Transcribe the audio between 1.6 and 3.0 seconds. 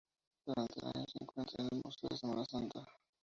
en el Museo de Semana Santa.